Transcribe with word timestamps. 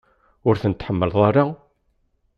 Ur 0.47 0.55
ten-tḥemmleḍ 0.61 1.17
ara? 1.27 1.45